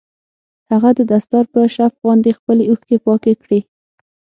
[0.71, 3.59] هغه د دستار په شف باندې خپلې اوښکې پاکې کړې.